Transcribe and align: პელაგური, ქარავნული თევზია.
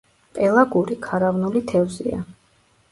პელაგური, 0.37 0.97
ქარავნული 1.05 1.65
თევზია. 1.75 2.29